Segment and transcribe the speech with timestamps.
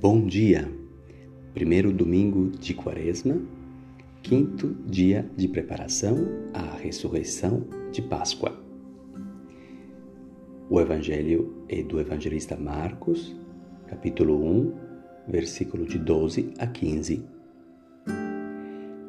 [0.00, 0.70] Bom dia!
[1.52, 3.42] Primeiro domingo de Quaresma,
[4.22, 6.18] quinto dia de preparação
[6.54, 8.56] à ressurreição de Páscoa.
[10.70, 13.34] O Evangelho é do evangelista Marcos,
[13.88, 14.72] capítulo 1,
[15.26, 17.26] versículo de 12 a 15.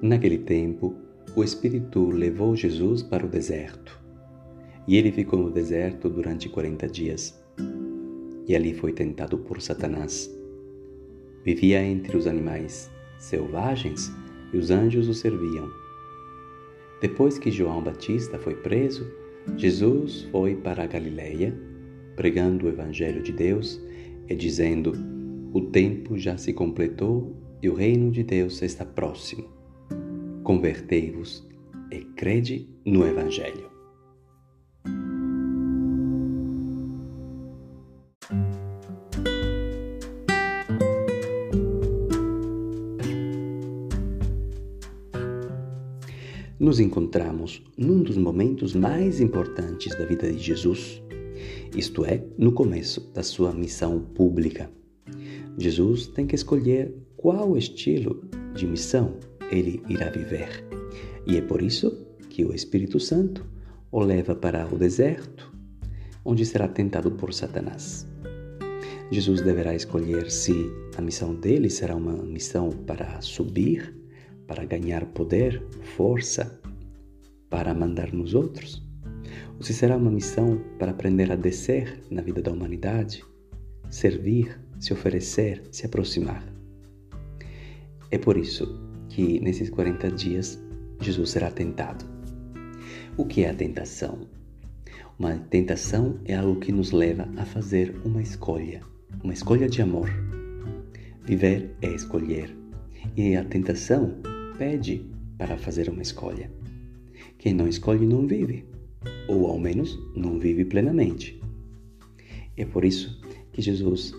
[0.01, 0.95] Naquele tempo,
[1.35, 4.01] o Espírito levou Jesus para o deserto,
[4.87, 7.39] e ele ficou no deserto durante quarenta dias.
[8.47, 10.38] E ali foi tentado por Satanás
[11.43, 14.11] Vivia entre os animais selvagens
[14.53, 15.69] e os anjos o serviam.
[17.01, 19.05] Depois que João Batista foi preso,
[19.57, 21.57] Jesus foi para a Galiléia,
[22.15, 23.81] pregando o Evangelho de Deus
[24.27, 24.93] e dizendo:
[25.53, 29.45] O tempo já se completou e o reino de Deus está próximo.
[30.43, 31.47] Convertei-vos
[31.91, 33.68] e crede no Evangelho.
[46.59, 51.01] Nos encontramos num dos momentos mais importantes da vida de Jesus,
[51.73, 54.69] isto é, no começo da sua missão pública.
[55.57, 58.21] Jesus tem que escolher qual estilo
[58.53, 59.15] de missão
[59.49, 60.65] ele irá viver.
[61.25, 63.45] E é por isso que o Espírito Santo
[63.91, 65.51] o leva para o deserto,
[66.25, 68.05] onde será tentado por Satanás.
[69.09, 70.53] Jesus deverá escolher se
[70.97, 73.98] a missão dele será uma missão para subir
[74.49, 75.63] para ganhar poder,
[75.95, 76.59] força,
[77.51, 78.83] para mandar nos outros?
[79.55, 83.23] Ou se será uma missão para aprender a descer na vida da humanidade,
[83.91, 86.43] servir, se oferecer, se aproximar?
[88.09, 90.59] É por isso que nesses 40 dias
[90.99, 92.03] Jesus será tentado.
[93.15, 94.27] O que é a tentação?
[95.19, 98.81] Uma tentação é algo que nos leva a fazer uma escolha,
[99.23, 100.09] uma escolha de amor.
[101.23, 102.55] Viver é escolher.
[103.15, 104.15] E a tentação
[104.59, 106.51] pede para fazer uma escolha.
[107.37, 108.65] Quem não escolhe não vive,
[109.29, 111.41] ou ao menos não vive plenamente.
[112.57, 113.21] É por isso
[113.53, 114.13] que Jesus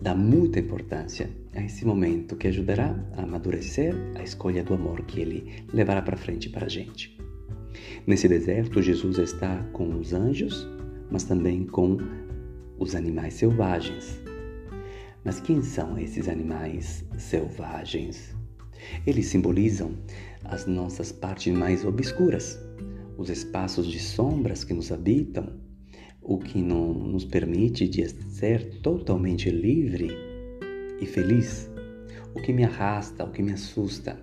[0.00, 5.20] dá muita importância a esse momento que ajudará a amadurecer a escolha do amor que
[5.20, 7.16] ele levará para frente para a gente.
[8.04, 10.66] Nesse deserto, Jesus está com os anjos,
[11.12, 11.96] mas também com
[12.76, 14.20] os animais selvagens.
[15.24, 18.35] Mas quem são esses animais selvagens?
[19.06, 19.92] Eles simbolizam
[20.44, 22.58] as nossas partes mais obscuras,
[23.16, 25.54] os espaços de sombras que nos habitam,
[26.22, 30.10] o que não nos permite de ser totalmente livre
[31.00, 31.70] e feliz,
[32.34, 34.18] o que me arrasta, o que me assusta.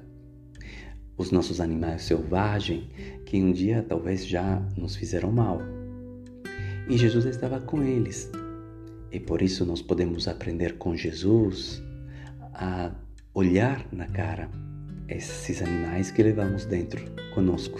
[1.17, 2.85] Os nossos animais selvagens
[3.25, 5.59] que um dia talvez já nos fizeram mal.
[6.89, 8.29] E Jesus estava com eles.
[9.11, 11.81] E por isso nós podemos aprender com Jesus
[12.53, 12.91] a
[13.35, 14.47] olhar na cara
[15.09, 17.79] esses animais que levamos dentro conosco.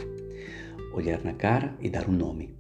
[0.94, 2.56] Olhar na cara e dar um nome.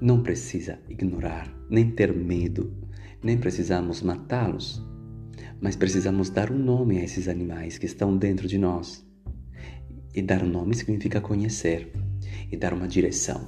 [0.00, 2.74] Não precisa ignorar, nem ter medo,
[3.22, 4.82] nem precisamos matá-los,
[5.60, 9.06] mas precisamos dar um nome a esses animais que estão dentro de nós.
[10.14, 11.92] E dar um nome significa conhecer
[12.50, 13.46] e dar uma direção.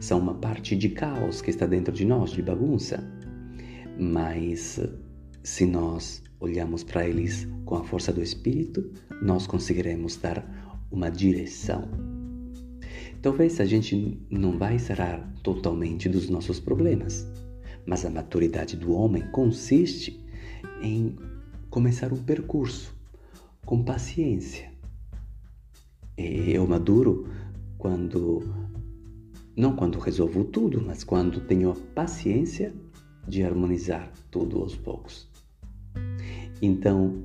[0.00, 3.04] São uma parte de caos que está dentro de nós, de bagunça.
[3.98, 4.80] Mas
[5.42, 8.90] se nós olhamos para eles com a força do Espírito,
[9.22, 10.44] nós conseguiremos dar
[10.90, 11.88] uma direção.
[13.22, 17.26] Talvez a gente não vai sarar totalmente dos nossos problemas,
[17.86, 20.24] mas a maturidade do homem consiste
[20.82, 21.14] em
[21.68, 22.94] começar um percurso
[23.66, 24.72] com paciência.
[26.16, 27.28] Eu maduro
[27.78, 28.42] quando
[29.56, 32.74] não quando resolvo tudo, mas quando tenho a paciência
[33.28, 35.29] de harmonizar tudo aos poucos.
[36.62, 37.24] Então,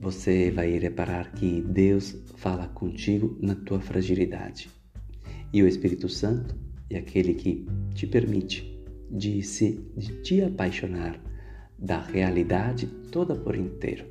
[0.00, 4.68] você vai reparar que Deus fala contigo na tua fragilidade.
[5.52, 6.56] E o Espírito Santo
[6.90, 8.72] é aquele que te permite
[9.10, 11.20] de se de te apaixonar
[11.78, 14.06] da realidade toda por inteiro,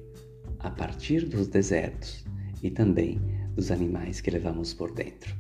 [0.60, 2.24] a partir dos desertos
[2.62, 3.20] e também
[3.56, 5.36] dos animais que levamos por dentro.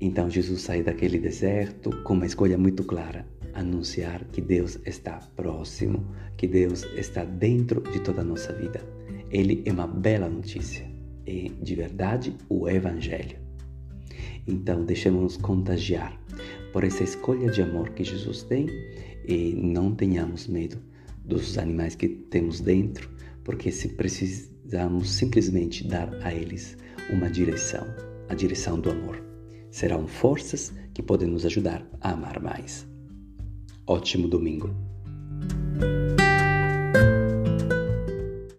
[0.00, 3.26] Então Jesus sai daquele deserto com uma escolha muito clara:
[3.56, 6.06] anunciar que Deus está próximo,
[6.36, 8.80] que Deus está dentro de toda a nossa vida.
[9.30, 10.86] Ele é uma bela notícia,
[11.26, 13.38] é de verdade o Evangelho.
[14.46, 16.16] Então, deixemos-nos contagiar
[16.72, 18.68] por essa escolha de amor que Jesus tem
[19.26, 20.78] e não tenhamos medo
[21.24, 23.10] dos animais que temos dentro,
[23.42, 26.76] porque se precisamos simplesmente dar a eles
[27.10, 27.86] uma direção,
[28.28, 29.20] a direção do amor.
[29.70, 32.86] Serão forças que podem nos ajudar a amar mais
[33.88, 34.70] ótimo domingo.